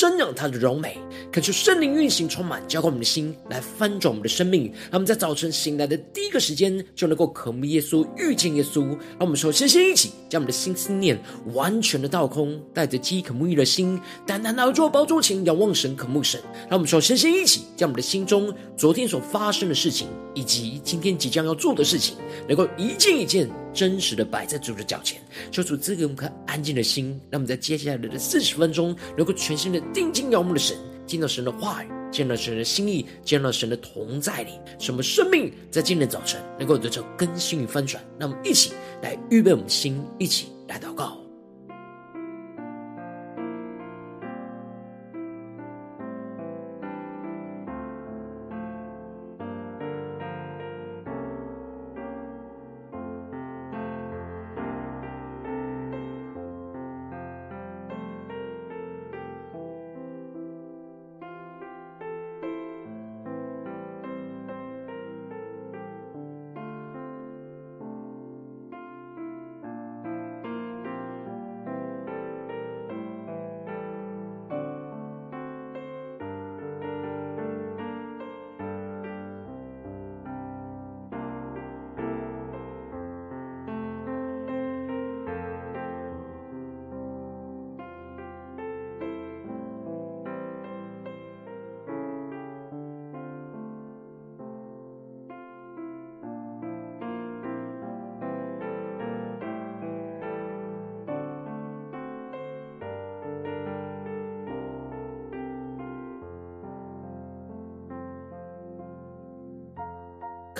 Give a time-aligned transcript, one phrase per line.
[0.00, 0.96] 瞻仰他的荣美，
[1.30, 4.72] 恳求圣灵运行充满，浇灌我们的心，来翻转我们的生命。
[4.84, 8.80] 让我们在早晨醒来的第一个时间，就能够渴慕耶稣，遇见耶稣。
[8.88, 11.22] 让我们首先先一起将我们的心思念
[11.52, 16.40] 完全的倒空，带着饥渴沐浴的心，单单来到宝座前，仰望神，渴慕神。
[16.70, 22.16] 让我们首先先一起将我们的心中昨天所发生的事情，以及今天即将要做的事情，
[22.48, 23.46] 能够一件一件。
[23.72, 25.22] 真实的摆在主的脚前，
[25.52, 30.76] 求主赐给我们颗安静的心，让我们在接下来的四十分钟，能够全心的定睛仰慕的神，
[31.06, 38.02] 听到神的话语，见到神的心意，见到神的同在里，什么生命在今天早晨能够得到更新与翻转。
[38.18, 41.18] 那我们一起来预备我们的心，一起来祷告。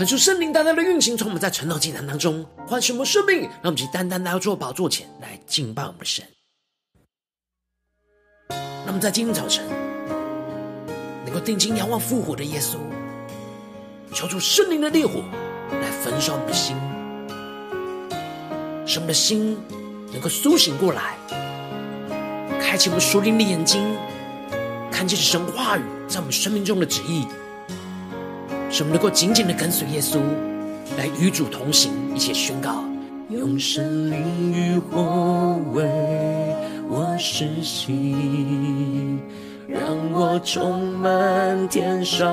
[0.00, 6.24] 恳求圣灵单单的运行，从我们在晨祷祭坛当中唤醒我们生命，让我们去单单来到做宝座前来敬拜我们的神。
[8.86, 9.62] 那么在今天早晨，
[11.26, 12.78] 能够定睛仰望复活的耶稣，
[14.14, 15.22] 求主圣灵的烈火
[15.70, 16.74] 来焚烧我们的心，
[18.86, 19.54] 使我们的心
[20.12, 21.14] 能够苏醒过来，
[22.58, 23.86] 开启我们属灵的眼睛，
[24.90, 27.26] 看见神话语在我们生命中的旨意。
[28.80, 30.20] 使我们能够紧紧的跟随耶稣，
[30.96, 32.82] 来与主同行，一起宣告：
[33.28, 35.84] 用圣灵与火为
[36.88, 38.14] 我施洗，
[39.68, 39.82] 让
[40.14, 42.26] 我充满天上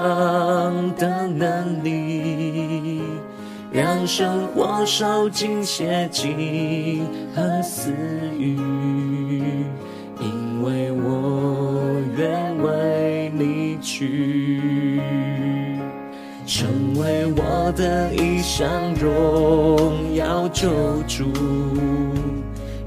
[0.96, 3.02] 的能力，
[3.70, 7.92] 让生活受尽邪径和私
[8.40, 8.56] 欲，
[10.22, 14.77] 因为我愿为你去。
[16.98, 20.68] 为我的一项荣耀救
[21.08, 21.26] 主，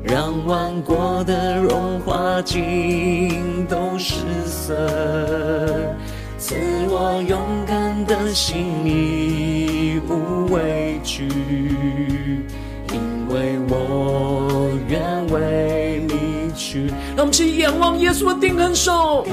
[0.02, 4.16] 让万国的荣华尽都失
[4.46, 4.74] 色，
[6.38, 6.56] 赐
[6.88, 11.28] 我勇敢的心，义无畏惧，
[12.92, 15.00] 因为我愿
[15.30, 16.88] 为你去。
[17.16, 19.24] 让我们去仰望耶稣的定恒手，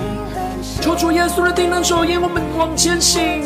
[0.81, 3.41] 求主耶稣的定恒手引我们往前行。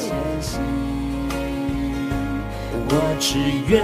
[2.93, 3.81] 我只愿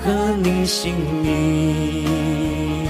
[0.00, 0.94] 合你心
[1.24, 2.86] 意，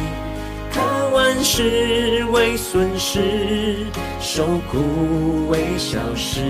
[0.71, 3.87] 看万事为损失，
[4.21, 6.43] 受苦为小事，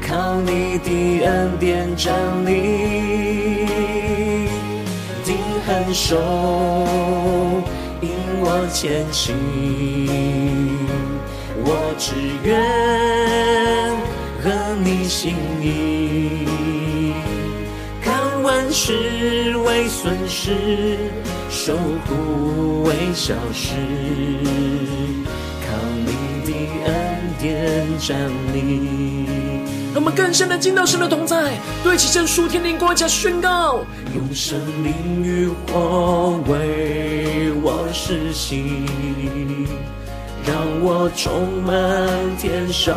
[0.00, 2.14] 靠你的恩典站
[2.46, 3.66] 立，
[5.26, 5.36] 定
[5.66, 6.16] 恒手
[8.00, 8.08] 引
[8.40, 9.36] 我前行，
[11.62, 12.14] 我只
[12.48, 13.87] 愿。
[14.76, 16.44] 你心意，
[18.02, 20.96] 看万事为损失，
[21.50, 21.76] 守
[22.06, 23.74] 护为小事，
[25.64, 26.12] 靠你
[26.46, 26.52] 的
[26.84, 26.92] 恩
[27.40, 29.26] 典站立。
[29.94, 33.80] 让我们更深的进到神的同在，对齐圣属天灵光加宣告，
[34.14, 38.86] 用圣灵与火为我施洗。
[40.48, 41.76] 让我充满
[42.38, 42.96] 天上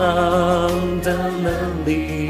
[1.04, 1.52] 的能
[1.86, 2.30] 力，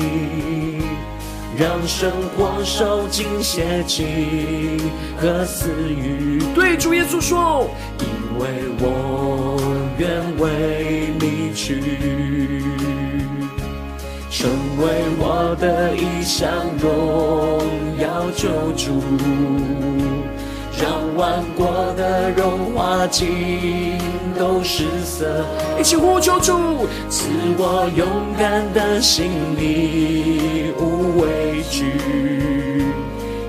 [1.55, 4.79] 让生活烧尽邪径
[5.17, 6.41] 和私欲。
[6.55, 7.69] 对主耶稣说，
[7.99, 8.07] 因
[8.39, 8.47] 为
[8.79, 9.61] 我
[9.99, 10.09] 愿
[10.39, 12.63] 为你去，
[14.31, 14.87] 成为
[15.19, 17.61] 我的一项荣
[17.99, 19.03] 耀救主，
[20.81, 23.97] 让万国的荣华尽
[24.37, 25.45] 都失色。
[25.79, 28.07] 一起呼求主，赐我勇
[28.37, 31.85] 敢的心里无畏惧，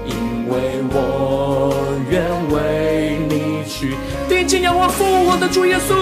[0.05, 1.73] 因为我
[2.11, 3.97] 愿为你去。
[4.29, 5.95] 定睛仰望复活的主耶稣，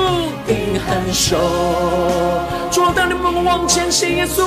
[0.47, 1.37] 定恒守，
[2.71, 4.45] 主带领我们往前行，耶稣，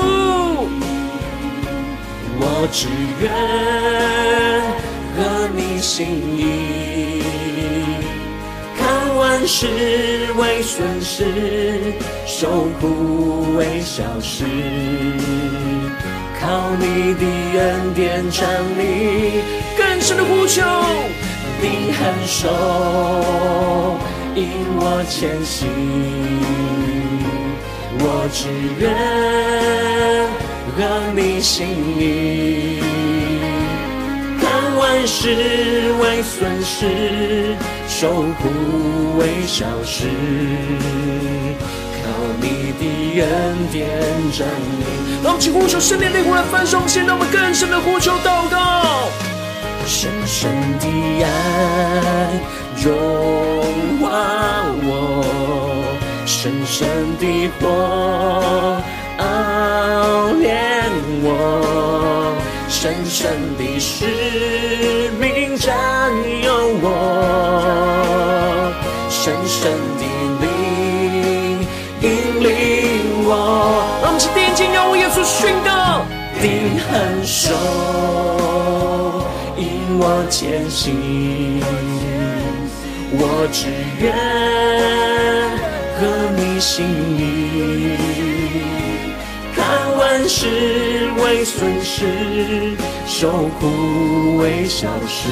[2.40, 2.88] 我只
[3.22, 3.32] 愿
[5.16, 6.08] 和你心
[6.38, 7.22] 意，
[8.80, 9.68] 看万事
[10.38, 11.26] 为损失，
[12.26, 14.46] 受苦为小事，
[16.40, 17.26] 靠你的
[17.60, 18.48] 恩典站
[18.78, 19.42] 立，
[19.78, 20.64] 更深的呼求。
[21.62, 22.48] 定恒守，
[24.36, 24.48] 引
[24.78, 25.68] 我前行。
[28.00, 28.48] 我只
[28.80, 28.84] 愿
[30.78, 30.80] 合
[31.14, 31.68] 你心
[32.00, 32.02] 意，
[34.84, 37.56] 万事为损失，
[37.88, 38.50] 受苦
[39.18, 40.10] 为小事，
[42.04, 42.10] 靠
[42.42, 43.26] 你的恩
[43.72, 43.88] 典
[44.38, 44.84] 站立。
[45.24, 49.10] 让我们起呼求圣灵烈火来翻转，现在我们更深的呼求祷告。
[49.86, 50.86] 深深的
[51.24, 51.28] 爱
[52.84, 52.92] 融
[54.02, 55.24] 化我，
[56.26, 56.86] 深深
[57.20, 58.84] 的火
[59.18, 60.84] 熬炼
[61.24, 62.03] 我，
[62.84, 64.04] 深深的使
[65.18, 66.12] 命占
[66.44, 66.52] 有
[66.82, 66.86] 我，
[69.10, 70.04] 深深的
[70.42, 70.46] 灵
[72.02, 72.06] 引
[72.44, 73.30] 领我。
[74.04, 76.04] 让我们起定睛仰望耶稣宣告，
[76.42, 77.56] 定恒守。
[79.96, 81.64] 我前行，
[83.14, 83.70] 我只
[84.02, 84.14] 愿
[86.02, 86.02] 和
[86.36, 86.86] 你心
[87.18, 88.12] 意，
[90.24, 90.48] 万事
[91.22, 95.28] 为损失，受苦为小事，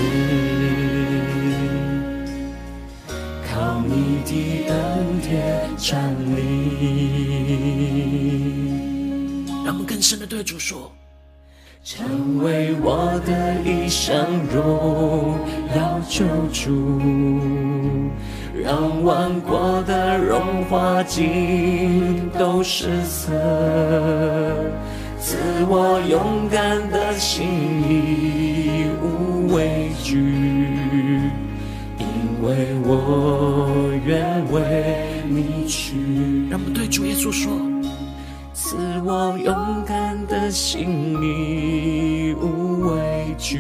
[3.50, 6.40] 靠你的恩典站立。
[9.64, 10.92] 让我们更深的对主说。
[11.84, 15.36] 成为我的一生荣
[15.76, 16.24] 耀救
[16.54, 17.02] 主，
[18.64, 23.32] 让万国的荣华尽都失色，
[25.20, 25.38] 赐
[25.68, 27.48] 我勇敢的心
[27.90, 30.20] 里无畏惧，
[31.98, 32.06] 因
[32.44, 35.96] 为我愿为你去。
[36.48, 37.52] 让我们对主耶稣说。
[38.72, 43.60] 赐我勇敢的心里无畏惧，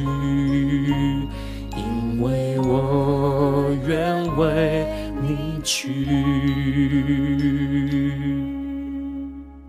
[1.76, 4.88] 因为我愿为
[5.22, 6.06] 你去。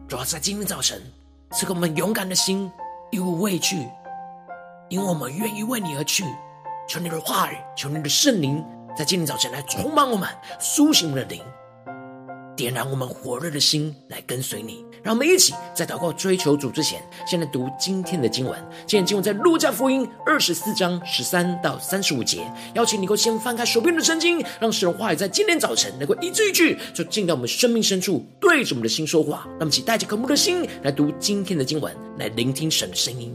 [0.06, 1.02] 主要在今天早晨
[1.50, 2.70] 赐给我们勇敢的心，
[3.10, 3.84] 一无畏惧，
[4.88, 6.22] 因为我们愿意为你而去。
[6.88, 8.64] 求你的话语，求你的圣灵，
[8.96, 10.28] 在今天早晨来充满我们，
[10.60, 11.42] 苏醒我们的灵。
[12.56, 18.54] 点燃我们火热的心来跟随你，让我们一起在祷告追求主之前，先来读今天的经文。
[18.86, 22.42] 今天经文在路加福音二十四章十三到三十五节。
[22.74, 29.44] 邀请你够先翻开手边的圣经，让神的话语在今天早晨能够一字一句，就进到我们生命深处，对着我们的心说话。
[29.52, 33.34] 让我们一起带着渴慕的心来读今天的经文，来聆听神的声音。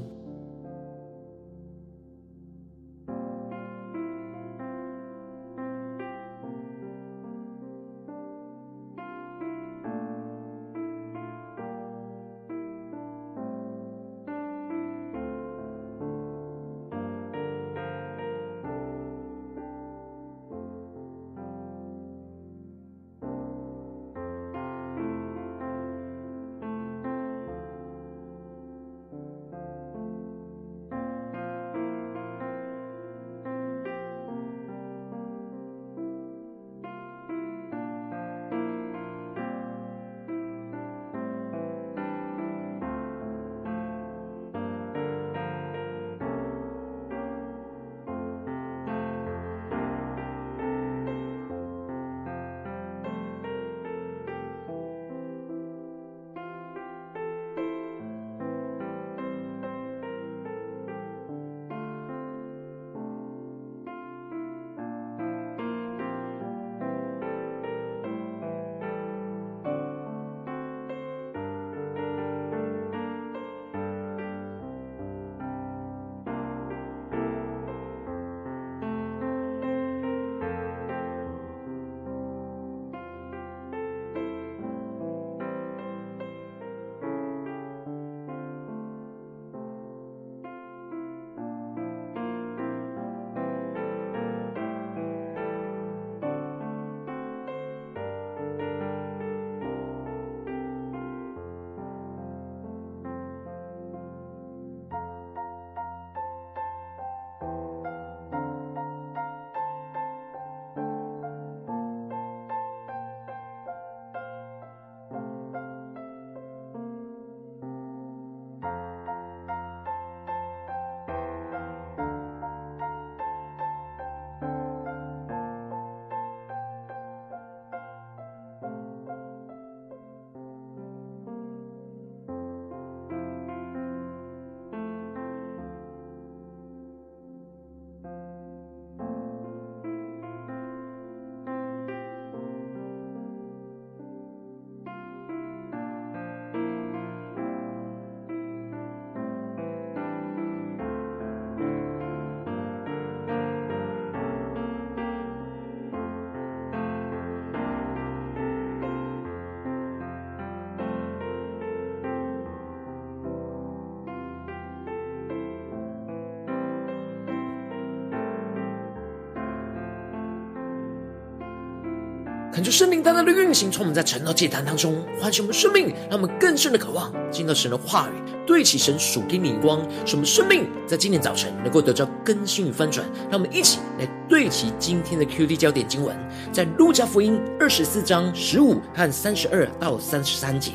[172.58, 183.06] 看出圣灵单单的运行，从我们在晨祷祭坛当中唤醒我们生命，让我们更深的渴望进到神的话语，对齐神属天灵光，使我们生命在今天早晨能够得到更新与翻转。
[183.30, 186.18] 让我们一起来对齐今天的 QD 焦点经文，
[186.52, 190.72] 在路加福音二十四章十五和三十二到三十三节。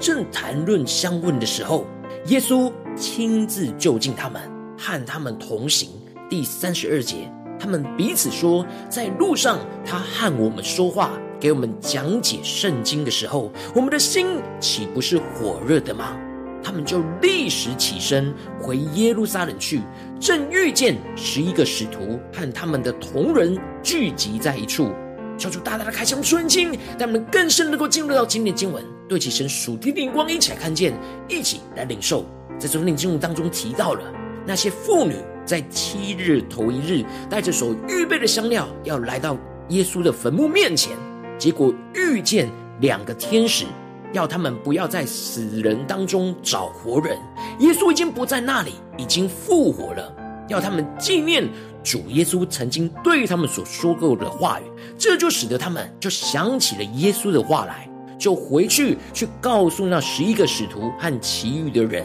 [0.00, 1.86] 正谈论相问的时候，
[2.28, 4.40] 耶稣亲自就近他们，
[4.78, 5.90] 和他们同行。
[6.30, 7.30] 第三十二节。
[7.58, 16.16] 他们彼此说，在路上，他和我们说话，给我们讲解圣经的时候，我们的心岂不是火热的吗？
[16.62, 19.80] 他们就立时起身回耶路撒冷去，
[20.20, 24.90] 正遇见十一个使徒和他们的同人聚集在一处，
[25.38, 30.92] 求主大大的开箱顺经，让我们更深能够进入到今天经文，对起神属天灵光，一起来看见，
[31.28, 32.24] 一起来领受。
[32.58, 34.02] 在这份经文当中提到了
[34.44, 35.14] 那些妇女。
[35.48, 39.34] 在七日头一日，带着所预备的香料，要来到
[39.70, 40.94] 耶稣的坟墓面前，
[41.38, 42.50] 结果遇见
[42.82, 43.64] 两个天使，
[44.12, 47.16] 要他们不要在死人当中找活人。
[47.60, 50.14] 耶稣已经不在那里，已经复活了，
[50.48, 51.48] 要他们纪念
[51.82, 54.64] 主耶稣曾经对他们所说过的话语。
[54.98, 57.88] 这就使得他们就想起了耶稣的话来，
[58.18, 62.04] 就回去去告诉那十一个使徒和其余的人。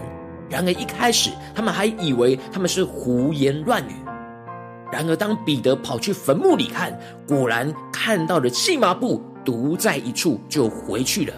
[0.54, 3.94] 然而一开始，他们还以为他们是胡言乱语。
[4.92, 6.96] 然而当彼得跑去坟墓里看，
[7.28, 11.34] 果然看到了细麻布独在一处，就回去了。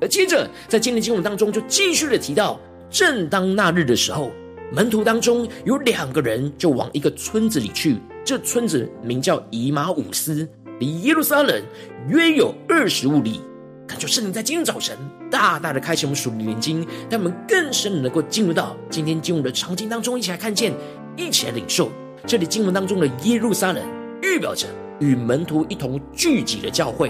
[0.00, 4.30] 而接着在今天经文当中，就继续的提到，正当那日的时候，
[4.72, 11.62] 门徒当中有两个人就往一个村子里去，这村子名叫以马忤斯，离耶路撒冷
[12.08, 13.42] 约有二十五里。
[13.88, 14.94] 感觉圣灵在今天早晨
[15.30, 20.74] 大大的开启我们属灵的眼睛，让我们更深的能够进入到今天经文的场景当中，一起来看见，
[21.16, 21.90] 一起来领受。
[22.26, 23.82] 这里经文当中的耶路撒冷，
[24.22, 24.66] 预表着
[25.00, 27.08] 与门徒一同聚集的教会；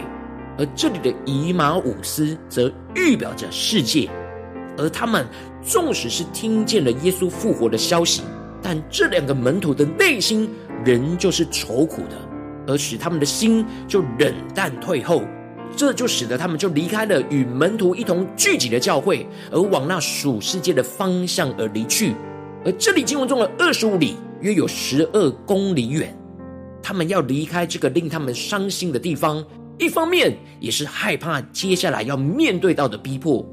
[0.56, 4.08] 而这里的以马忤斯，则预表着世界。
[4.76, 5.26] 而他们
[5.61, 8.23] 纵使是听见了耶稣复活的消息，
[8.62, 10.49] 但这两个门徒的内心
[10.85, 12.16] 仍旧是愁苦的，
[12.68, 15.25] 而使他们的心就冷淡退后。
[15.76, 22.14] 这就使得他们就离开了与门徒一同聚集的教会，而往那属世界的方向而离去。
[22.64, 26.12] 而这里经文中的二十五里，约有十二公里远。
[26.82, 29.44] 他们要离开这个令他们伤心的地方，
[29.78, 33.46] 一方面也是害怕接下来要面对到的逼迫。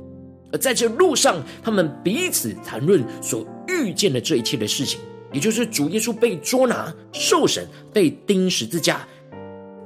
[0.51, 4.99] 而在这路上，他们彼此谈论所遇见的这一切的事情，
[5.33, 9.05] 也就是主耶稣被捉拿、受审、被钉十字架，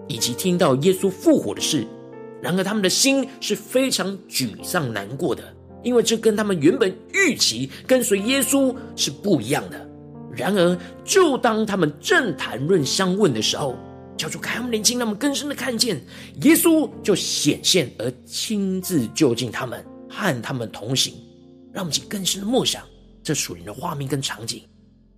[0.07, 1.86] 以及听到耶稣复活的事。
[2.41, 5.43] 然而，他们的心是非常沮丧、难过的，
[5.84, 9.89] 因为这跟他们原本预期跟随耶稣是不一样的。
[10.34, 13.77] 然而，就当他们正谈论相问的时候，
[14.15, 16.01] 叫做开他们眼睛，他们更深的看见
[16.43, 21.13] 耶稣就显现而亲自就近他们，和他们同行。
[21.74, 22.84] 让我们去更深的默想
[23.22, 24.63] 这属灵的画面跟场景。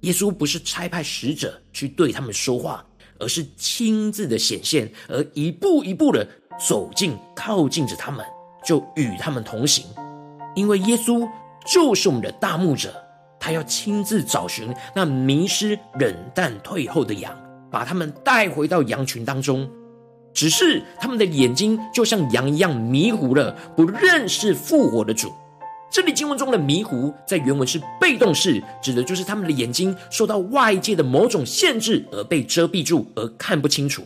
[0.02, 2.84] 耶稣不是差派使者去对他们说话，
[3.20, 6.28] 而是亲自的显现，而一步一步的。
[6.68, 8.24] 走近，靠近着他们，
[8.64, 9.84] 就与他们同行，
[10.54, 11.28] 因为耶稣
[11.66, 12.94] 就是我们的大牧者，
[13.40, 17.36] 他要亲自找寻那迷失、冷淡、退后的羊，
[17.72, 19.68] 把他们带回到羊群当中。
[20.34, 25.34] 只是他们的眼睛就像羊一样迷糊了，不认识复活的主。
[25.92, 34.04] 这里经文中的迷糊，在原文是被动式，指的就是他们的眼睛受到外界的某种限制而被遮蔽住，而看不清楚。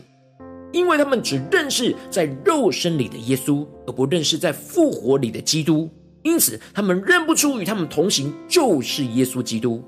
[0.72, 5.88] 因为他们只认识在肉身里的耶稣，而不认识在复活里的基督，
[6.22, 9.82] 因此他们认不出与他们同行就是耶稣基督。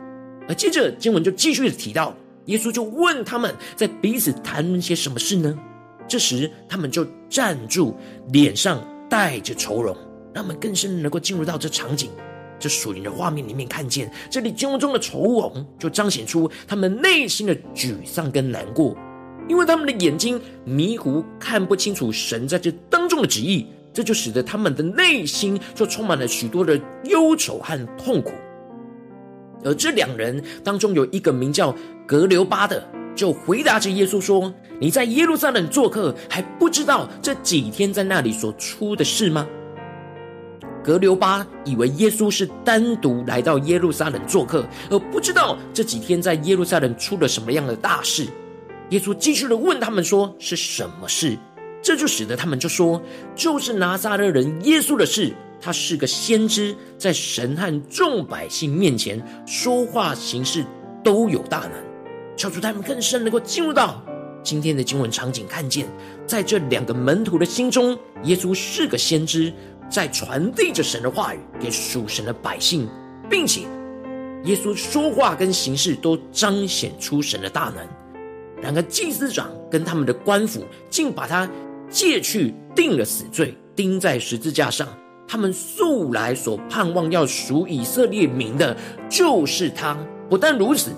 [0.49, 2.15] 而接着经文就继续的提到，
[2.47, 5.59] 耶稣就问他们在彼此谈论些什么事呢？
[6.07, 7.95] 这时他们就站住，
[8.33, 9.95] 脸上带着愁容，
[10.33, 12.11] 让我们更深能够进入到这场景、
[12.59, 18.97] 这属灵的画面里面，看见这里经文中的愁容，就彰显出他们内心的沮丧跟难过。
[19.49, 28.33] 因为他们的眼睛迷糊，看不清楚神在这当中的旨意，这就使得他们的内心就充满了许多的忧愁和痛苦。
[29.65, 31.75] 而这两人当中有一个名叫
[32.07, 32.87] 格留巴的，
[33.17, 39.47] 就回答着耶稣说：“你在耶路撒冷做客，还不知道这几天在那里所出的事吗？”
[40.85, 48.27] 格留巴以为耶稣是单独来到耶路撒冷做客，而不知道这几天在耶路撒冷出了什么样的大事。
[48.91, 51.37] 耶稣继续的问他们说：“是什么事？”
[51.83, 53.01] 这就使得他们就说
[53.37, 55.35] ：“就是拿撒勒人耶稣的事。
[55.61, 60.65] 他是个先知，在神和众百姓面前说话行事
[61.05, 61.73] 都有大能。”
[62.37, 64.01] 求主他们更深能够进入到
[64.43, 65.87] 今天的经文场景，看见
[66.27, 69.53] 在这两个门徒的心中，耶稣是个先知，
[69.91, 72.89] 在传递着神的话语给属神的百姓，
[73.29, 73.63] 并且
[74.45, 77.85] 耶稣说话跟行事都彰显出神的大能。
[78.63, 81.49] 然而祭司长跟他们的官府竟把他
[81.89, 84.87] 借去定了死罪，钉在十字架上。
[85.27, 88.77] 他们素来所盼望要赎以色列民的，
[89.11, 89.97] 就是他。
[90.31, 90.91] 不但如此，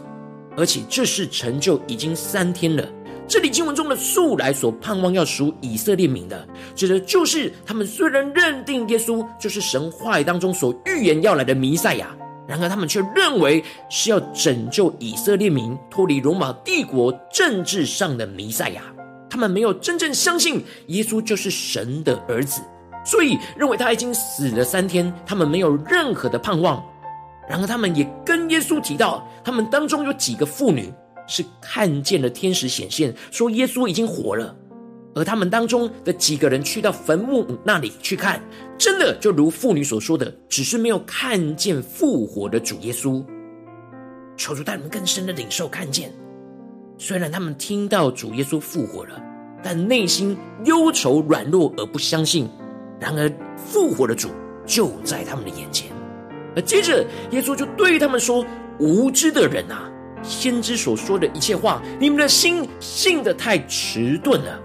[0.56, 2.88] 而且这事成就已经三天了。
[3.28, 12.16] 这里经文中的素来所盼望要赎以色列民的，指的就是他们虽然认定耶稣就是神话语当中所预言要来的弥赛亚，
[12.50, 18.82] 然而他们却认为是要拯救以色列民脱离罗马帝国政治上的弥赛亚。
[19.30, 22.60] 他们没有真正相信耶稣就是神的儿子，
[23.04, 26.84] 所以认为他已经死了三天，他们没有任何的盼望。
[27.49, 30.93] 然而他们也跟耶稣提到，他们当中有几个妇女。
[31.26, 34.52] 是看见了天使显现，说耶稣已经活了，
[35.14, 38.40] 而他们当中的几个人去到坟墓那里去看，
[38.78, 43.25] 真的就如妇女所说的，只是没有看见复活的主耶稣。
[44.36, 46.12] 求主带你们更深的领受看见，
[46.96, 49.20] 虽然他们听到主耶稣复活了，
[49.62, 52.49] 但内心忧愁软弱而不相信。
[53.00, 54.28] 然而复活的主
[54.66, 55.90] 就在他们的眼前，
[56.54, 58.44] 而接着耶稣就对他们说
[58.78, 59.90] ：“无知的人啊！”
[60.23, 64.60] 先知所说的一切话，你们的心信的太迟钝了。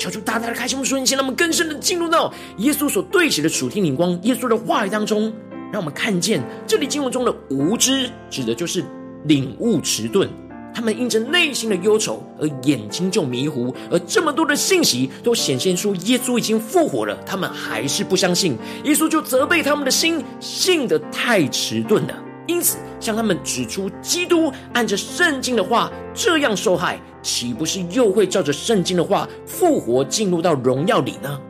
[0.00, 5.30] 求主大大的开心我们属灵眼，让我们更深的进入到耶稣所对齐的属天灵光，耶稣的话语当中，
[5.70, 8.82] 让我们看见这里经文中的无知，指的就是
[9.24, 10.26] 领悟迟钝。
[10.72, 18.56] 他们因着内心的忧愁而眼睛就迷糊，而这么多的信息都显现出耶稣已经复活了，他们还是不相信。
[18.84, 22.14] 耶稣就责备他们的心信的太迟钝了。
[22.50, 31.40] 因此，向他们指出，基督按着圣经的话这样受害，岂不是又会照着圣经的话复活，进入到荣耀里呢？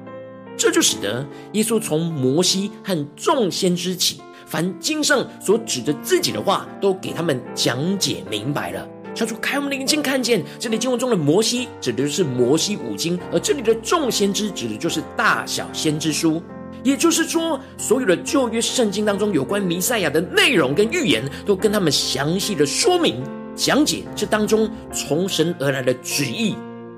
[0.58, 8.86] 这就使得耶稣从摩西和众先知起，凡经上所指着自己的话，都给他们讲解明白了。
[9.14, 16.42] 求主开我们的眼睛，看见这里经文中的摩西指的就是摩西五经，而这里的众先知指的就是大小先知书。
[16.82, 23.22] 也就是说，所有的旧约圣经当中有关弥赛亚的内容跟预言，都跟他们详细的说明、
[23.54, 26.54] 讲解这当中从神而来的旨意。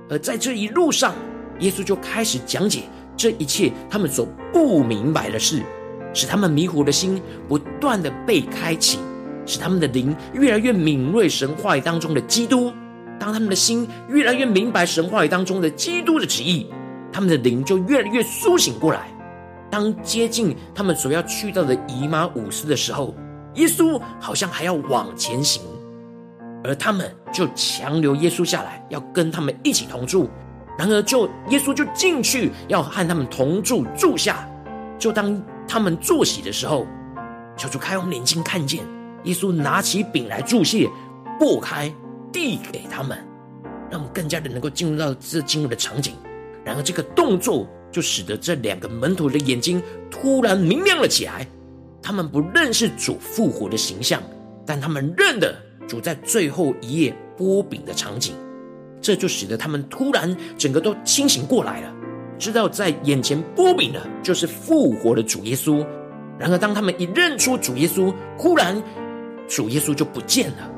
[0.09, 1.15] 而在这一路上，
[1.61, 2.83] 耶稣就开始讲解
[3.17, 5.63] 这一切他们所不明白的事，
[6.15, 8.99] 使他们迷糊的心不断的被开启，
[9.47, 12.73] 使他们的灵越来越敏锐神话语当中的基督。
[13.19, 16.67] 当他们的心越来越明白神话语当中的基督的旨意，
[17.13, 19.12] 他们的灵就越来越苏醒过来。
[19.73, 23.15] 当接近他们所要去到的以马忤斯的时候，
[23.55, 25.63] 耶稣好像还要往前行，
[26.63, 30.29] 而他们就强留耶稣下来，要跟他们一起同住。
[30.79, 34.47] 然而，就耶稣就进去要和他们同住住下。
[34.99, 36.87] 就当他们坐席的时候，
[37.57, 38.85] 求主开我们眼睛，看见
[39.25, 40.87] 耶稣拿起饼来祝谢，
[41.41, 41.91] 擘开
[42.31, 43.17] 递给他们，
[43.91, 46.15] 让我们更加的能够进入到这经文的场景。
[46.63, 47.67] 然而，这个动作。
[47.93, 51.47] 就使得这两个门徒的眼睛突然明亮了起来。
[52.03, 54.21] 他们不认识主复活的形象，
[54.67, 55.55] 但他们认得
[55.87, 58.35] 主在最后一夜波饼的场景。
[59.01, 61.95] 这就使得他们突然整个都清醒过来了，
[62.39, 65.87] 知道在眼前波饼的就是复活的主耶稣。
[66.39, 68.83] 然而，当他们一认出主耶稣，忽然
[69.47, 70.71] 主耶稣就不见了。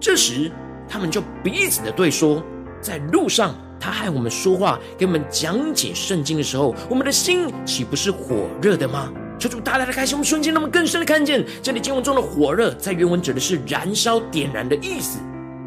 [0.00, 0.50] 这时，
[0.88, 2.42] 他们就彼此的对说，
[2.80, 3.54] 在路上。
[3.84, 9.12] 他和我们说话，给我们讲解圣经的时候，我们的心岂不是火热的吗？
[9.38, 15.18] 求主大大的开心，我们瞬间那么更深的看见，这里经文中的火热，在原文指的是燃烧、点燃的意思。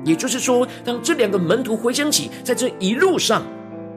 [0.03, 3.43] 也就是说，当这两个门徒回想起在这一路上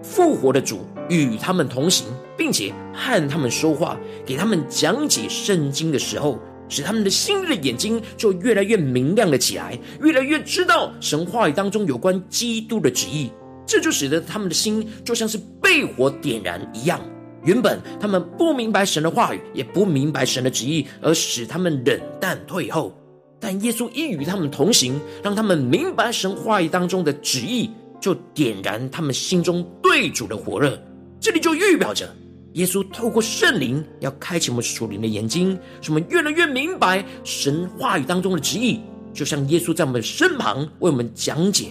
[0.02, 2.06] 复活的主与他们同行，
[2.36, 13.30] 并且和他们说话，给他们讲解圣经的时候，使他们的心的眼睛就越来越明亮了起来，越来越知道神话语当中有关基督的旨意。
[13.70, 17.00] 这就使得他们的心就像是被火点燃一样。
[17.44, 22.92] 原本他们不明白神的话语，也不明白神的旨意，而使他们冷淡退后。
[23.38, 30.76] 但耶稣一与他们同行，让他们明白神话语当中的旨意，就点燃他们心中对主的火热。
[31.20, 32.12] 这里就预表着
[32.54, 38.80] 耶稣透过圣灵要开启我们属灵的眼睛，使我们越来越明白神话语当中的旨意，
[39.14, 41.68] 就像耶稣在我们身旁为我们讲解。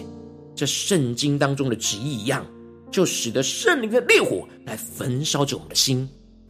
[0.60, 2.44] 这圣经当中的旨意一样，
[2.90, 6.06] 就使得圣灵的烈火来焚烧着我们的心，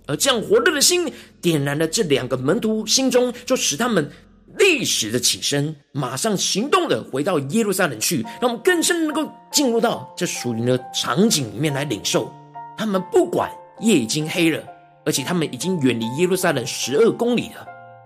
[0.09, 4.11] 而这样火热的心点燃了这两个门徒心中，就使他们
[4.59, 12.35] 立立时的起身，马上行动的回到耶路撒冷去，让我们更深能够进入到这属灵的场景里面来领受。
[12.77, 13.49] 他们不管
[13.81, 14.61] 夜已经黑了，
[15.05, 17.65] 而且他们已经远离耶路撒冷十二公里了。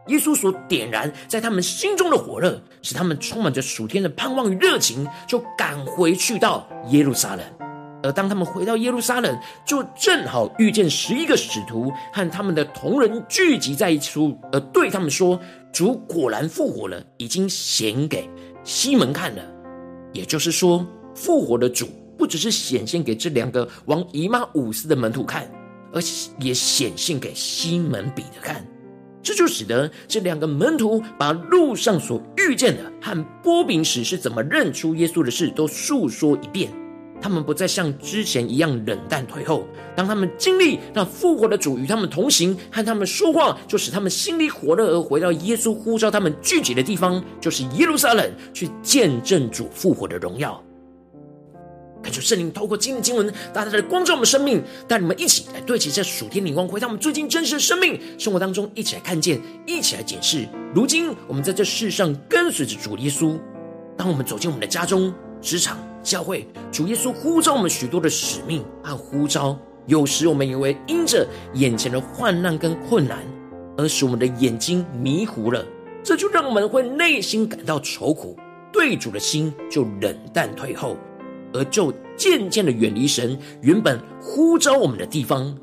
[0.08, 7.44] 耶稣所点燃在他们心中的火热，使他们充满着属天的盼望与热情，就赶回去到耶路撒冷。
[8.02, 15.40] 而当他们回到耶路撒冷，就正好遇见十一个使徒和他们的同人聚集在一处，而对他们说
[15.72, 18.28] ：“主果然复活了，已经显给
[18.62, 19.42] 西门看了。”
[20.12, 21.88] 也就是说，复活的主
[22.18, 25.50] 不只是显现给这两个往以马忤斯的门徒看，
[25.90, 26.02] 而
[26.38, 28.62] 也显现给西门彼得看。
[29.24, 36.70] 这就使得这两个门徒把路上所遇见的和波饼时是怎么认出耶稣的事都述说一遍。
[37.20, 39.66] 他们不再像之前一样冷淡退后。
[39.96, 50.62] 当他们经历那复活的主与他们同行，和他们说话，就使他们心里火热，而回到耶稣呼召他们聚集的地方，就是耶路撒冷，去见证主复活的荣耀。
[52.04, 60.46] 恳求圣灵透过今天的经文，大大的光照我们生命，带你们一起来对齐这属天灵光，回到我们最近真实的生命生活当中，一起来看见，一起来检视。
[60.74, 63.38] 如今我们在这世上跟随着主耶稣，
[63.96, 73.20] 当我们走进我们的家中、职场、教会，主耶稣呼召我们许多的使命和呼召，有时我们以为因着眼前的患难跟困难，
[73.78, 75.64] 而使我们的眼睛迷糊了，
[76.02, 78.36] 这就让我们会内心感到愁苦，
[78.70, 80.98] 对主的心就冷淡退后。
[81.54, 85.56] 而就渐渐的远离神原本呼召我们的地方。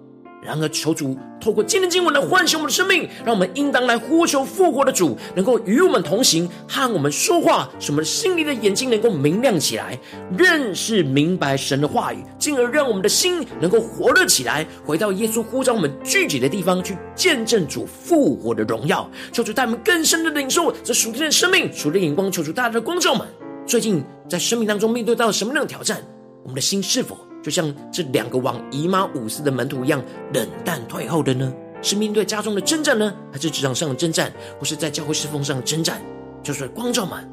[0.44, 9.96] 然而，求主透过今天经文来唤醒我们的生命，让我们应当来呼求复活的主，能够与我们同行，和我们说话，使我们心里的眼睛能够明亮起来，
[10.36, 19.08] 认识明白神的话语，进而让我们的心能够活络起来，回到耶稣呼召我们聚集的地方去见证主复活的荣耀。
[19.32, 23.28] 求主带我们更深的领受这属天的生命，属天的眼光，求主大大的光照我们。
[23.66, 26.02] 最近在生命当中面对到什么样的挑战？
[26.44, 31.54] 我们的心是否就像这两个往姨妈五四的门徒一样冷淡退后的呢？
[31.82, 36.02] 是面对家中的征战呢，还是职场上的征战，或是在教会侍奉上的征战？
[36.44, 37.28] 就是光照们，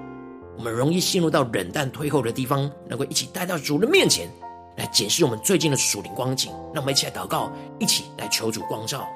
[0.56, 4.28] 我们容易陷入到冷淡退后的地方，能够一起带到主的面前
[4.76, 6.52] 来检视我们最近的属灵光景。
[6.72, 9.06] 让我们一起来祷告，一起来求主光照。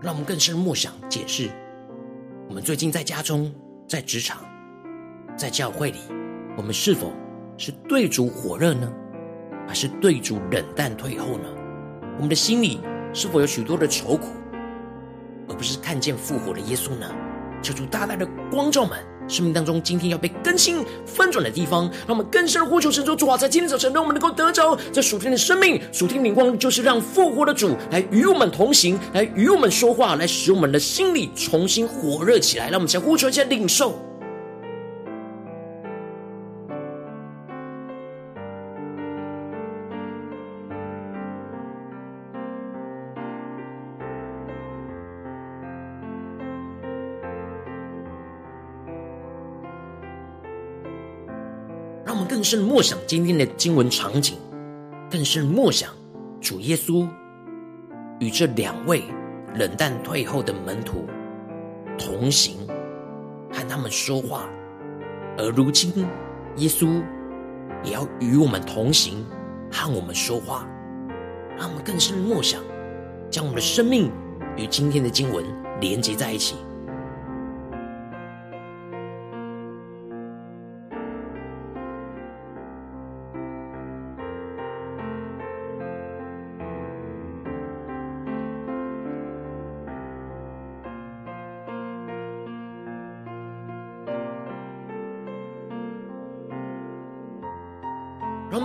[0.00, 1.50] 让我们更深默想、解释，
[2.48, 3.52] 我们最近在家中、
[3.88, 4.44] 在职场、
[5.36, 5.98] 在教会里，
[6.56, 7.12] 我们是否
[7.56, 8.88] 是对主火热呢，
[9.66, 11.48] 还是对主冷淡退后呢？
[12.14, 12.80] 我们的心里
[13.12, 14.28] 是否有许多的愁苦，
[15.48, 17.06] 而不是看见复活的耶稣呢？
[17.60, 19.04] 求主大大的光照们。
[19.28, 32.70] 生命当中，今天要被更新翻转的地方，让我们更深呼求神，主啊，在今天早晨，让我们能够得着这属天的生命、属天灵光，就是让复活的主来与我们同行，来与我们说话，来使我们的心里重新火热起来。
[32.70, 34.07] 让我们先呼求，先领受。
[52.48, 54.34] 深默想今天的经文场景，
[55.10, 55.90] 更深默想
[56.40, 57.06] 主耶稣
[58.20, 59.02] 与这两位
[59.56, 61.04] 冷淡退后的门徒
[61.98, 62.56] 同行，
[63.52, 64.48] 和他们说话。
[65.36, 66.06] 而如今，
[66.56, 67.02] 耶稣
[67.84, 69.26] 也要与我们同行，
[69.70, 70.66] 和我们说话。
[71.58, 72.62] 让我们更深默想，
[73.30, 74.10] 将我们的生命
[74.56, 75.44] 与今天的经文
[75.82, 76.54] 连接在一起。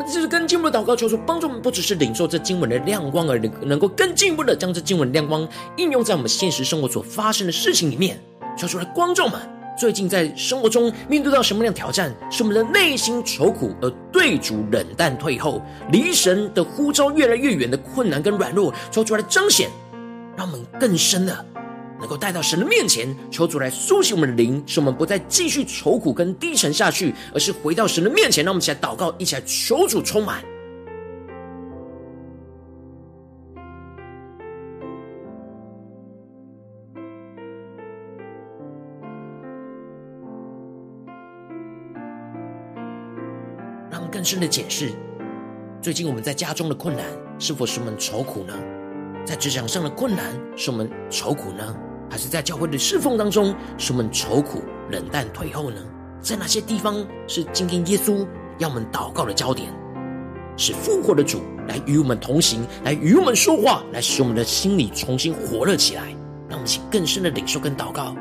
[0.08, 8.20] 这是更进一步的祷告，求主帮助我们，不只是领受这经文的亮光，而能能够更进一步的将这经文的亮光应用在我们现实生活所发生的事情里面。
[8.58, 9.40] 求主来光照们，
[9.78, 19.70] 最近在生活中面对到什么样的挑战，使我们的内心愁苦而对主冷淡退后，离神的呼召越来越远的困难跟软弱，求主来彰显，
[20.38, 21.46] 让我们更深的
[22.04, 28.44] 能够带到神的面前，求主来苏醒我们的灵，使我们不再继续愁苦跟低沉下去，而是回到神的面前。
[28.44, 30.44] 让我们一起来祷告，一起来求主充满。
[43.90, 44.92] 让我们更深的解释，
[45.82, 47.06] 最近我们在家中的困难，
[47.40, 48.54] 是否使我们愁苦呢？
[49.24, 50.26] 在职场上的困难，
[50.58, 51.74] 使我们愁苦呢？
[52.14, 55.78] 还是在教会的侍奉当中，使我们愁苦、冷淡、退后呢？
[56.22, 58.24] 在哪些地方是今天耶稣
[58.60, 59.74] 要我们祷告的焦点？
[60.56, 66.04] 是复活的主来与我们同行，来与我们说话，来使我们的心里重新活络起来，
[66.48, 68.16] 让我们请更深的领受跟祷告。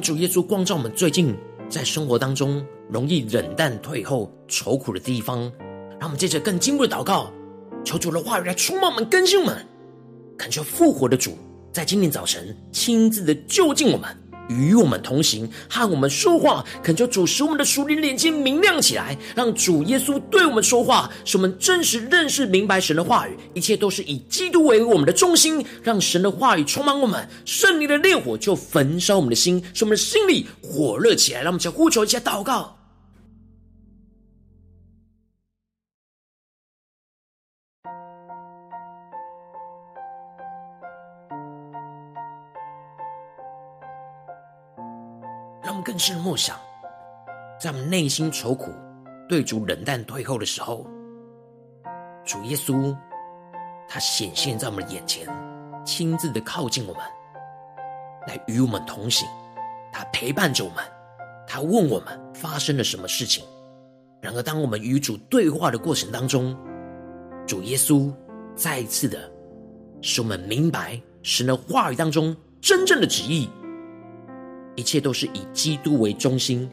[0.00, 1.34] 主耶稣光照我们最近
[1.68, 5.40] 在生活当中容易冷淡退后、愁苦的地方，
[5.98, 7.32] 让我们接着更进一步的祷告，
[7.84, 9.66] 求主的话语来充满我们、更新我们，
[10.36, 11.36] 恳求复活的主
[11.72, 14.27] 在今天早晨亲自的就近我们。
[14.48, 23.36] 与我们同行，和我们说话，恳求主使我们的属灵眼睛明亮起来，让主耶稣对我们说话，使我们真实认识明白神的话语。
[23.54, 31.42] 一切都是以基督为我们的中心，让神的话语充满我们，圣灵的烈火就焚烧我们的心，使我们的心里火热起来。
[31.42, 32.77] 让我们一起呼求，一下祷告。
[45.98, 46.56] 是默想，
[47.60, 48.70] 在我们内心愁苦、
[49.28, 50.86] 对主冷淡退后的时候，
[52.24, 52.96] 主耶稣
[53.88, 55.26] 他显现在我们眼前，
[55.84, 57.02] 亲自的靠近我们，
[58.26, 59.26] 来与我们同行。
[59.90, 60.84] 他陪伴着我们，
[61.46, 63.44] 他问我们发生了什么事情。
[64.20, 66.56] 然而，当我们与主对话的过程当中，
[67.46, 68.12] 主耶稣
[68.54, 69.30] 再一次的
[70.02, 73.48] 使我们明白神的话语当中真正的旨意。
[74.78, 76.70] 一切都是以基督为中心，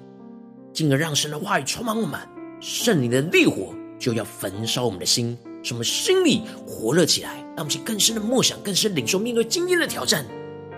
[0.72, 2.20] 进而让神的话语充满我们，
[2.62, 10.24] 圣灵的烈火就要焚烧我们的心，使我们心里火热起来，让我们去更深的默想，更深领受面对今天的挑战。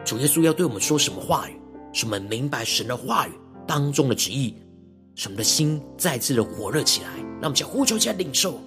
[0.06, 1.60] 主耶稣要对我们说什么话语，
[1.92, 3.32] 使我们明白神的话语
[3.68, 4.56] 当中的旨意，
[5.16, 7.10] 使我们的心再次的火热起来，
[7.42, 8.58] 让我们去呼求起来领受。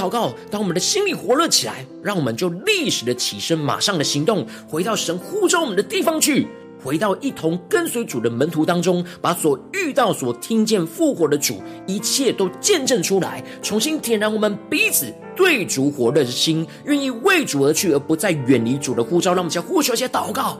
[0.00, 6.46] 祷告，当我们的心里火热起来，让我们就立时的起身，马上的行动，回到神呼召我们的地方去，
[6.82, 19.32] 回到一同跟随主的门徒当中，把所遇到、所听见复活的主一切都见证出来，重新点燃我们彼此对主火热的心，愿意为主而去，而不再远离主的呼召。
[19.32, 20.58] 让我们先呼求一些祷告。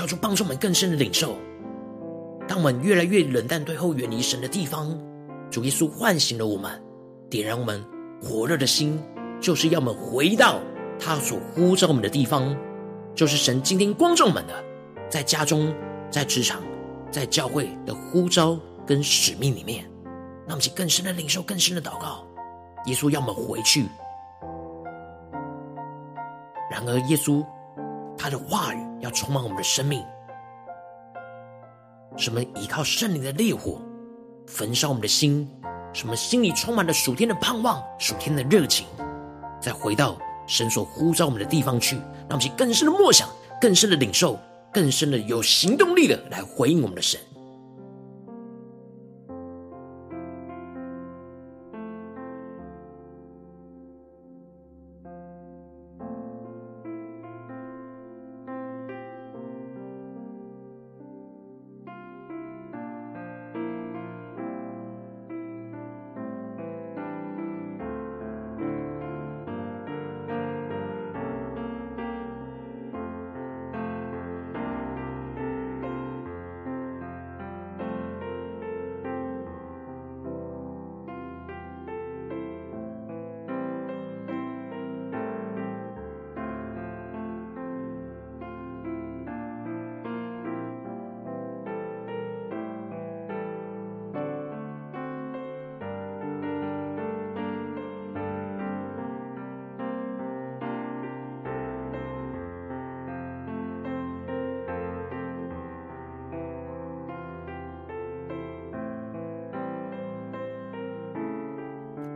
[0.00, 1.36] 求主帮助我们更深的领受。
[2.48, 4.98] 当我们越来越冷淡退后、远离神的地方，
[5.50, 6.70] 主耶稣唤醒了我们，
[7.28, 7.84] 点燃我们
[8.18, 8.98] 火热的心，
[9.42, 10.58] 就是要我们回到
[10.98, 12.56] 他所呼召我们的地方，
[13.14, 14.64] 就是神今天光照们的，
[15.10, 15.70] 在家中、
[16.10, 16.62] 在职场、
[17.10, 19.84] 在教会的呼召跟使命里面，
[20.46, 22.26] 让我们更深的领受、更深的祷告。
[22.86, 23.84] 耶稣要我们回去，
[26.70, 27.44] 然而耶稣。
[28.22, 30.04] 他的话语要充满我们的生命，
[32.16, 33.80] 什么依靠圣灵的烈火
[34.46, 35.48] 焚烧我们的心，
[35.92, 38.86] 什么心里充满了属天的盼望、属天的热情，
[39.60, 43.28] 再回到神所呼召我们的地方去，让我们去更深的默想、
[43.60, 44.38] 更深的领受、
[44.72, 47.18] 更深的有行动力的来回应我们的神。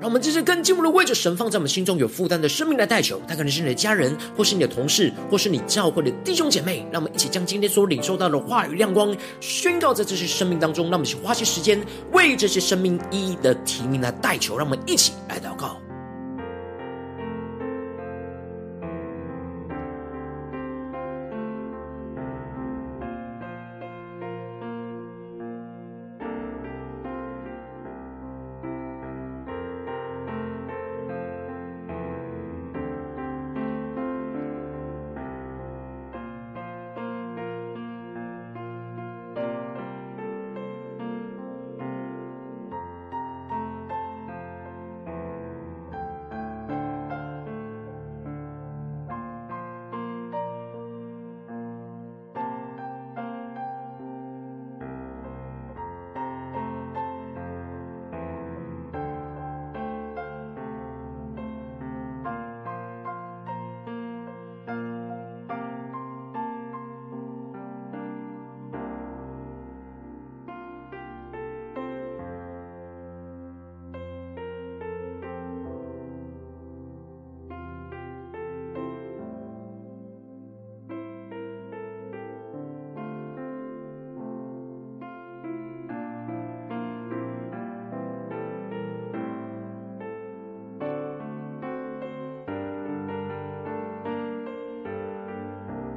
[0.05, 6.87] 让我们这些更进一步的位置神放在我们心中有负担的生命来代求，他可能是你的家人，或是你的同事，或是你教会的弟兄姐妹。
[6.93, 10.91] 让我们一起将今天所领受到的话语亮光宣告在这些生命当中。
[10.91, 14.59] 让我们一起花些时间为这些生命一一的提名来代求。
[14.59, 15.81] 让我们一起来祷告。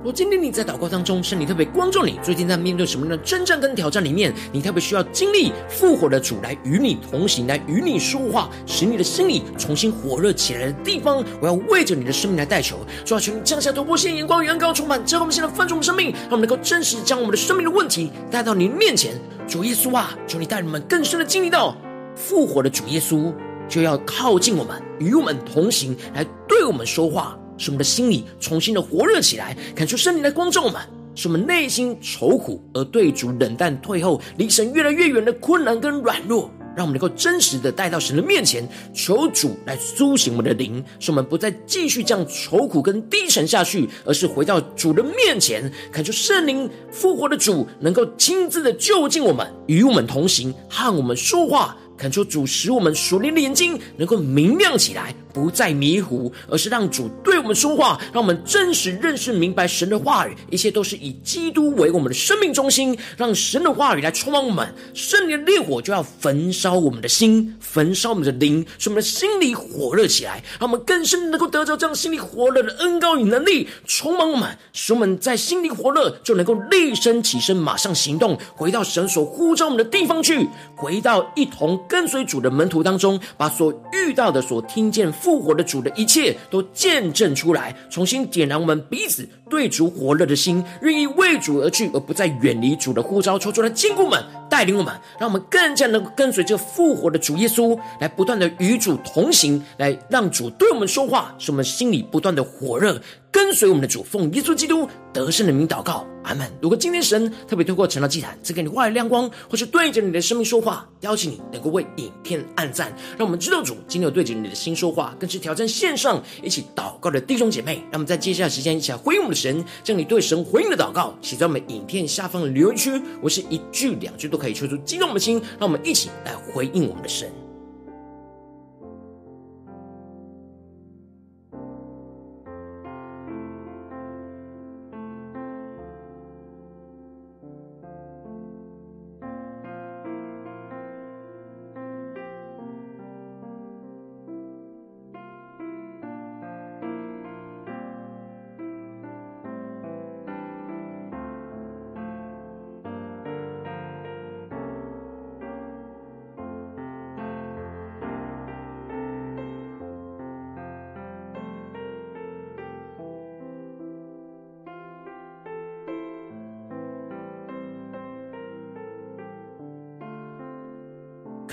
[0.08, 19.14] 我今天你在祷告当中，圣灵特别光照你，最近在面对什么样的征战跟挑战里面，你特别需要经历复活的主来与你同行，来与你说话，使你的心里重新火热起来的地方，我要为着你的生命来代求，主要求你降下突破性眼光与恩膏充满，之后我们现在翻转我们生命，让我们能够真实将我们的生命的问题带到你面前。
[19.46, 21.76] 主耶稣啊，求你带你们更深的经历到
[22.16, 23.34] 复活的主耶稣，
[23.68, 27.38] 就要靠近我们，与我们同行，来对我们说话。
[27.58, 30.82] 使我们的心里重新的火热起来，感受圣灵的光照我们，
[31.16, 55.16] 使我们内心愁苦而对主冷淡退后，离神越来越远的困难跟软弱，让我们能够真实的带到神的面前，求主来苏醒我们的灵，使我们不再继续这样愁苦跟低沉下去，而是回到主的面前，感受圣灵复活的主能够亲自的就近我们，与我们同行，和我们说话，恳求主使我们属灵的眼睛能够明亮起来。
[55.38, 60.36] 不再迷糊，而是让主对我们说话，让我们真实认识明白神的话语。
[60.50, 64.74] 一切都是以基督为我们的生命中心，让神的话语来充满我们。
[64.96, 85.14] 圣灵的烈火就要焚烧我们的心，焚烧我们的灵，使我们的心里火热起来，让我们更深能够得着这样心里火热的恩膏与能力，充满我们，使我们在心里火热，就能够立身起身，马上行动，回到神所呼召我们的地方去，回到一同跟随主的门徒当中，把所遇到的、所听见。
[85.28, 93.38] 复活的主的一切都见证出来，重新点燃我们彼此对主火热的心，愿意为主而去，而不再远离主的呼召。
[93.38, 103.02] 求主来坚固我们，带领我们，让我们更加能够跟随这复活的主耶稣，来不断的与主同行，来让主对我们说话，使我们心里不断的火热。
[103.30, 106.50] 跟随我们的主，奉耶稣基督得胜的名祷告，阿门。
[106.60, 117.76] 如果今天神特别透过晨祷祭坛赐给你话语亮光，或是对着你的生命说话，邀请你能够为影片按赞，让我们知道主今天有对着你的心说话，更是挑战线上一起祷告的弟兄姐妹。
[117.92, 127.30] 让我们在接下来时间一起来回应我们的神，将你对神回应的祷告写在我们影片下方的留言区，我是一句两句都可以说出激动我们的心，让我们一起来回应我们的神。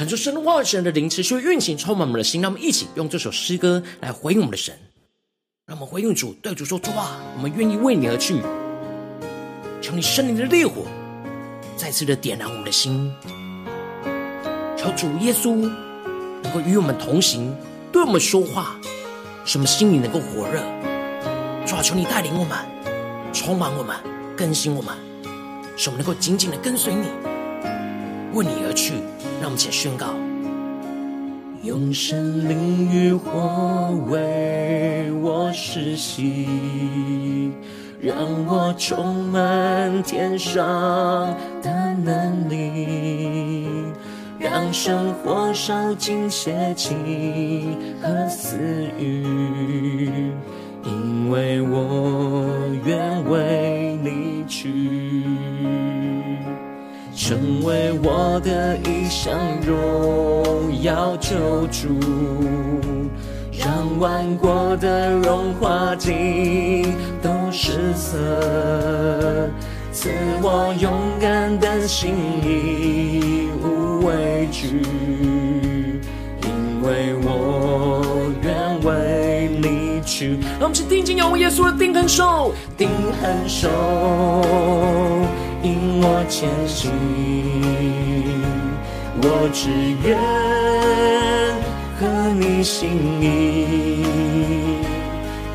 [0.04, 2.42] 感受神的话，神的灵持续运行，充满我们的心。
[2.42, 4.78] 让我们一起用这首诗歌来回应我们的神。
[5.66, 8.42] 让我们回应主，对主说：“主啊，我们愿意为你而去。
[9.80, 10.82] 求你圣灵的烈火
[11.74, 13.10] 再次的点燃我们的心。
[14.76, 15.54] 求主耶稣
[16.42, 17.56] 能够与我们同行，
[17.90, 18.78] 对我们说话，
[19.46, 20.60] 使我们心里能够火热。
[21.66, 22.58] 主啊，求你带领我们，
[23.32, 23.96] 充满我们，
[24.36, 24.94] 更新我们，
[25.78, 27.06] 使我们能够紧紧的跟随你，
[28.34, 28.94] 为你而去。”
[29.40, 30.06] 让我们先宣告，
[31.62, 37.52] 用神灵与火为我施洗，
[38.00, 38.16] 让
[38.46, 40.62] 我充满天上
[41.62, 43.66] 的能力，
[44.38, 48.56] 让生活烧尽邪情和私
[48.98, 49.24] 欲，
[50.84, 52.46] 因为我
[52.84, 55.53] 愿为你去。
[57.26, 59.34] 成为我的一生
[59.66, 61.88] 荣耀救主，
[63.50, 66.84] 让万国的荣华尽
[67.22, 68.18] 都失色，
[69.90, 70.10] 赐
[70.42, 72.14] 我勇敢的心，
[72.44, 74.82] 义无畏惧，
[76.42, 78.02] 因为我
[78.42, 80.36] 愿为你去。
[80.60, 82.90] 让我们去定睛仰望耶稣的定恒手，定
[83.22, 83.70] 恒手。
[85.64, 86.92] 引我前行，
[89.22, 89.70] 我只
[90.06, 90.14] 愿
[91.98, 92.06] 合
[92.38, 92.90] 你心
[93.22, 94.04] 意，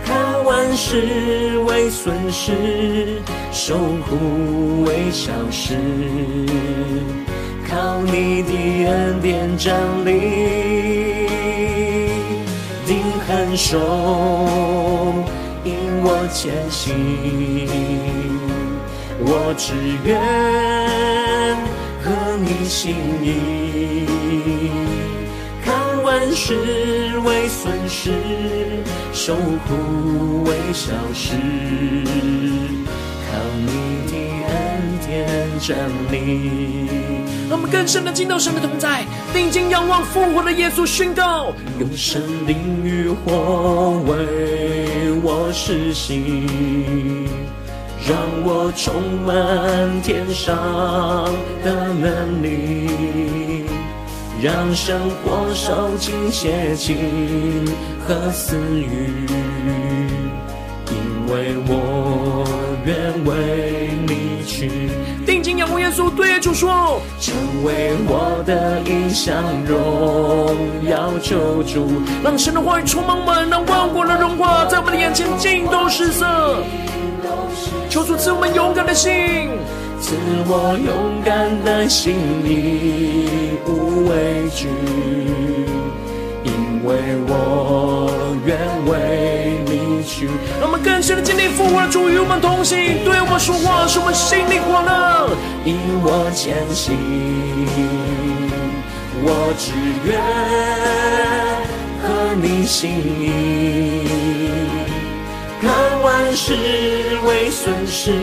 [0.03, 3.77] 看万事为损失，受
[4.09, 5.77] 苦为小事，
[7.69, 8.51] 靠你的
[8.89, 10.09] 恩典站立，
[12.87, 12.97] 定
[13.27, 13.77] 恒手，
[15.65, 18.38] 引我前行。
[19.21, 19.73] 我只
[20.05, 20.17] 愿
[22.01, 24.05] 合你心意，
[25.63, 28.13] 看万事为损失，
[29.11, 31.35] 受苦为小事，
[33.27, 33.67] 靠你
[34.09, 34.13] 的
[34.47, 34.53] 恩
[35.05, 35.07] 典
[35.59, 36.87] 站立。
[37.49, 39.03] 让我们更深的进到神的同在，
[39.33, 47.27] 定睛仰望复活的耶稣，宣告：用神灵与火为我施行。
[48.07, 48.93] 让我充
[49.25, 50.55] 满天上
[51.63, 53.65] 的能力，
[54.41, 57.65] 让生活烧尽邪情
[58.07, 59.27] 和私欲，
[60.89, 60.95] 因
[61.31, 62.45] 为我
[62.85, 62.95] 愿
[63.25, 64.89] 为你去。
[65.25, 70.55] 定睛仰望耶稣，对主说：成为我的一项荣
[70.89, 76.63] 耀救主，让神的话语充满我们，让万国的荣华在我们的眼前尽都失色。
[77.89, 79.49] 求主赐我们勇敢的心，
[79.99, 80.15] 赐
[80.47, 84.67] 我勇敢的心，你无畏惧，
[86.43, 86.95] 因为
[87.27, 88.09] 我
[88.45, 90.27] 愿为你去。
[90.59, 94.89] 让我们更深的经历复活的主与我们同行，对我们说话，使我们心里火热。
[95.65, 96.95] 引我前行，
[99.21, 99.73] 我只
[100.05, 100.17] 愿
[102.01, 104.78] 和你心意。
[105.61, 105.69] 看
[106.01, 106.53] 万事
[107.25, 108.13] 为损失，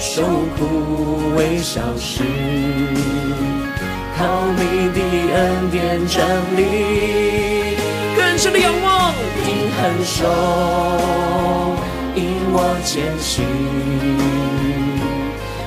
[0.00, 0.22] 受
[0.58, 2.24] 苦为小事，
[4.18, 4.24] 靠
[4.56, 5.00] 你的
[5.32, 6.26] 恩典站
[6.56, 7.76] 立，
[8.16, 10.26] 更深的仰望，定恒手，
[12.16, 12.20] 引
[12.52, 13.44] 我前行，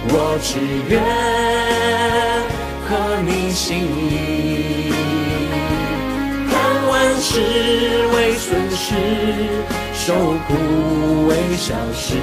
[0.10, 0.60] 我只
[0.90, 1.02] 愿
[2.90, 2.90] 合
[3.26, 4.92] 你心意，
[6.52, 6.54] 看
[6.90, 7.40] 万事
[8.14, 8.88] 为损失。
[10.06, 12.18] 受苦为小事，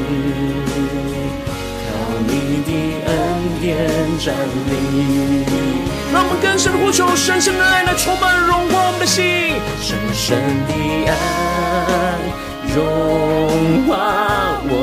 [1.86, 1.90] 靠
[2.26, 2.30] 你
[2.66, 2.70] 的
[3.06, 3.10] 恩
[3.58, 3.68] 典
[4.18, 4.34] 站
[4.68, 4.70] 立。
[6.12, 10.36] 让我们更深的呼求，深深的爱来充满融化我们的心，深深
[10.68, 10.72] 的
[11.08, 11.14] 爱
[12.74, 12.76] 融
[13.88, 14.74] 化我，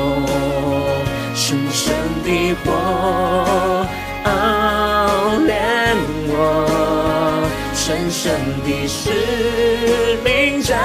[1.36, 1.94] 深深
[2.24, 2.28] 的
[2.64, 3.86] 火
[4.24, 4.28] 熬
[5.46, 5.94] 炼
[7.88, 8.30] 神圣
[8.66, 9.08] 的使
[10.22, 10.78] 命占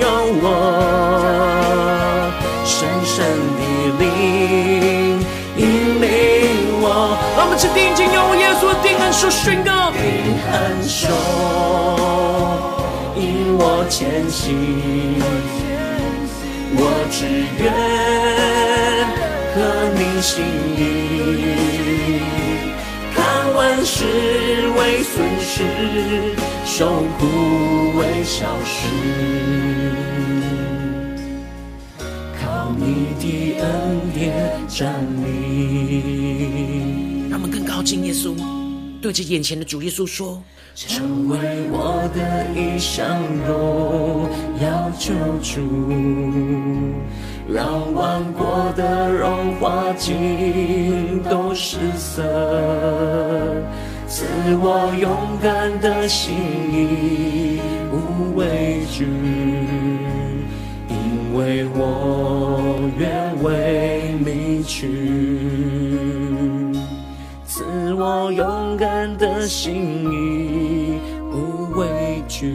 [0.00, 0.08] 有
[0.42, 0.44] 我，
[2.64, 2.74] 神
[3.04, 3.24] 圣
[3.58, 3.62] 的
[4.00, 4.02] 灵
[5.56, 5.62] 引
[6.02, 6.10] 领
[6.82, 6.84] 我。
[7.36, 9.92] 让我们一定睛，用耶稣的定恒手宣告。
[9.92, 10.02] 定
[10.42, 11.06] 恒手
[13.14, 14.42] 引我前行，
[16.74, 17.70] 我只愿
[19.54, 19.56] 和
[19.94, 20.42] 你心
[20.76, 21.41] 意。
[24.02, 24.08] 看万事
[24.76, 25.64] 为损失，
[26.64, 27.26] 受苦
[27.98, 28.88] 为小事，
[32.40, 34.32] 靠你的恩典
[34.68, 34.94] 站
[35.24, 37.28] 立。
[37.30, 38.34] 他们更靠近耶稣，
[39.00, 40.42] 对着眼前的主耶稣说
[40.74, 41.38] ：“成为
[41.70, 43.06] 我的一生
[43.46, 44.28] 荣
[44.60, 45.60] 耀救主，
[47.48, 52.22] 让万国的荣华尽都失色，
[54.12, 54.26] 赐
[54.60, 56.34] 我勇敢的心，
[56.70, 57.58] 义
[57.90, 59.06] 无畏惧，
[60.86, 64.86] 因为我愿为你去。”
[67.46, 70.98] 赐我勇敢的心，义
[71.32, 72.52] 无畏惧，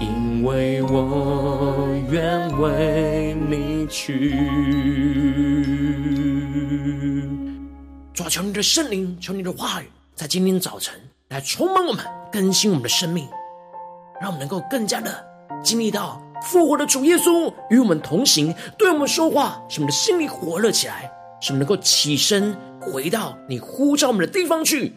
[0.00, 5.75] 因为我愿为你去。
[8.28, 10.94] 求你的圣灵，求你的话语，在今天早晨
[11.28, 13.28] 来充满我们，更新我们的生命，
[14.20, 15.24] 让我们能够更加的
[15.62, 21.10] 经历到复活的主耶稣与我们同行，对我们说话，使我们的心里火热起来，
[21.40, 24.92] 使我们能够起身回到你呼召我们的地方去，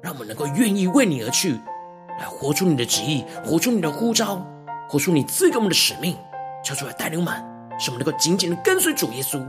[0.00, 1.52] 让我们能够愿意为你而去，
[2.18, 4.46] 来活出你的旨意，活出你的呼召，
[4.88, 6.16] 活出你赐给我们的使命，
[6.64, 7.34] 求主来带领我们，
[7.78, 9.44] 使我们能够紧紧的跟随主耶稣。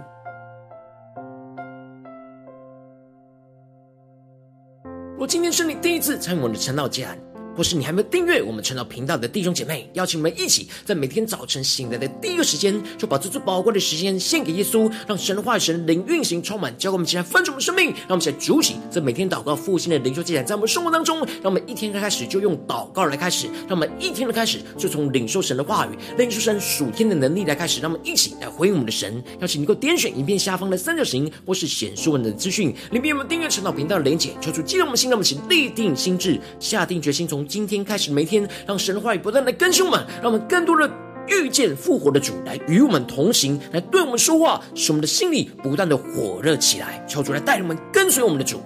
[5.18, 7.16] 我今天是你第一次参与我们的晨祷讲，
[7.56, 29.24] 或是你还没有订阅我们晨祷频道的弟兄姐妹，邀请我们一起在每天早晨醒来的第一个时间，就把这最宝贵的时间献给耶稣，让神的话语、神灵运行充满，教给我们起来翻转我们生命，让我们起来主起在每天祷告复兴的灵修祭坛，在我们生活当中，让我们一天的开始就用祷告来开始，让我们一天的开始就从领受神的话语、领受神属天的能力来开始，让我们一起来回应我们的神。
[29.41, 37.43] 邀请你够点选影片下方的三角形，或是显示文的资讯里面有我们订阅晨祷频道的连结，求主激动我们心，让我们起立定心志，下定决心从。
[37.48, 40.89] 今天开始，每天让神的话语不断的更新我们，让我们更多的
[41.28, 47.04] 遇见复活的主来与我们同行，来对我们说话，使我们的心里不断的火热起来。
[47.08, 48.62] 求主来带领我们跟随我们的主。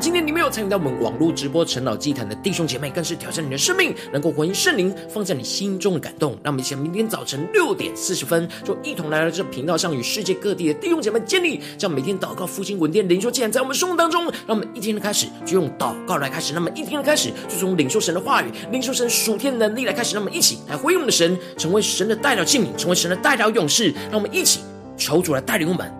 [0.00, 6.32] 今天你没有参与到我们网络直播晨祷祭坛的弟兄姐妹，更是挑战你的生命，能够回应圣灵放在你心中的感动。
[6.42, 14.24] 让我们一起明天早晨六点四十分，就一同来到这频道上，与世界各地的弟兄姐妹建立，这样每天祷告复兴稳定灵修祭坛在我们生活当中。
[14.24, 20.14] 让我们一天的开始就用祷告来开始，那么一天的开始就从领受神的话语、领受神属天的能力来开始。
[20.14, 23.92] 让我们一起来回应我们的神，成为神的代表器皿，成为神的代表勇士。
[24.10, 24.60] 让我们一起
[24.96, 25.99] 求主来带领我们。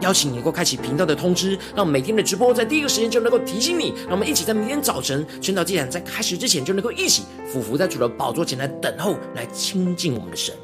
[0.00, 3.94] 邀请你能够开启频道的通知，让每天的直播在第一个时间就能够提醒你。
[4.02, 10.54] 让我们一起在明天早晨晨祷祭坛在开始之前，就能够一起俯伏在主的宝座前来等候，来亲近我们的神。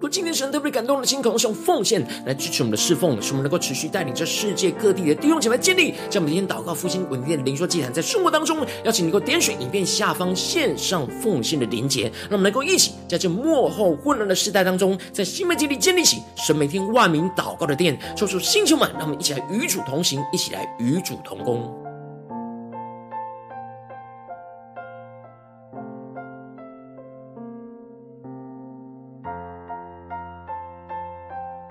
[0.00, 21.89] 若今天神特别感动的心，渴望用奉献来支持我们的侍奉，使我们能够持续带领着世界各地的弟兄姐妹建立，将每天祷告复兴稳定的灵说祭坛，在生活当中，邀请你能够点选影片下方线上奉献的连结，让我们能够一起在这幕后混乱的时代当中，在新媒体里建立起神每天万名祷告的殿，抽出星球们，让我们一起来与主同行，一起来与主同工。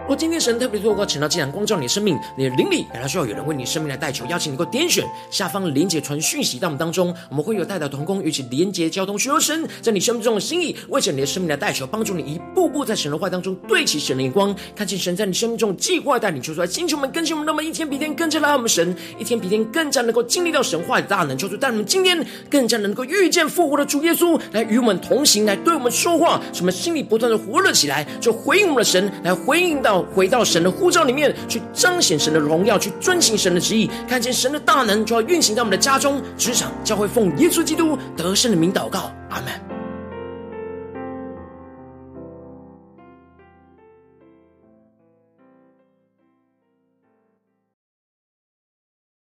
[0.10, 39.79] 若今天神特别透过晨祷祭坛光照你的生命，你的灵里感到需要有人为你生命来代求，邀请你能够点选下方连结传讯息到我们当中，我们会有代表同工，与其连结交通，寻求神在你生命中的心意，为着你的生命来代求，帮助你一步步在神的话当中对齐神的眼光，看见神在你生命中的计划带领，求出来，星球们更新我们，那么一天比一天更加的爱我们神，一天比一天更加能够经历到神话的大能，求主带我们今天更加能够遇见复活的主耶稣，来与我们同行，来对我们说话，使我们心里不断的活络起来，就回应我们的神，来回应到回到神的呼召里面去，彰显神的荣耀，去遵行神的旨意，看见神的大能就要运行在我们的家中、职场、教会，奉耶稣基督得胜的名祷告，阿门。